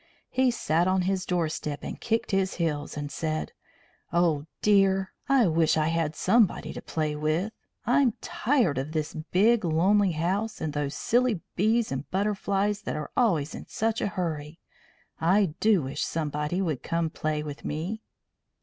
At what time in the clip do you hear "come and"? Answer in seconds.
16.81-17.13